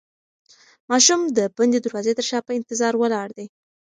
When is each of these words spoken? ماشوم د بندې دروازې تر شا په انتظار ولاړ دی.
ماشوم 0.89 1.21
د 1.37 1.39
بندې 1.57 1.79
دروازې 1.81 2.13
تر 2.17 2.25
شا 2.29 2.39
په 2.47 2.51
انتظار 2.59 2.93
ولاړ 2.97 3.27
دی. 3.37 3.47